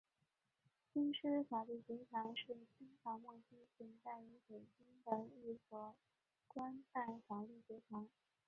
[0.91, 5.95] 京师法律学堂是清朝末期存在于北京的一所
[6.47, 8.09] 官办法律学堂。